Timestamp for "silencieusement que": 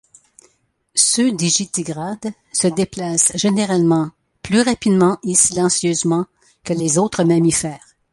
5.35-6.73